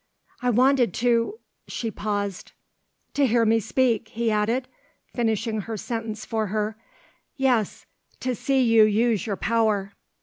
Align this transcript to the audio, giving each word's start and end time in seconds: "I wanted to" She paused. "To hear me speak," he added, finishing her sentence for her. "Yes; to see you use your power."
"I 0.41 0.49
wanted 0.49 0.95
to" 0.95 1.37
She 1.67 1.91
paused. 1.91 2.53
"To 3.13 3.27
hear 3.27 3.45
me 3.45 3.59
speak," 3.59 4.07
he 4.07 4.31
added, 4.31 4.67
finishing 5.13 5.61
her 5.61 5.77
sentence 5.77 6.25
for 6.25 6.47
her. 6.47 6.75
"Yes; 7.35 7.85
to 8.21 8.33
see 8.33 8.63
you 8.63 8.83
use 8.83 9.27
your 9.27 9.37
power." 9.37 9.93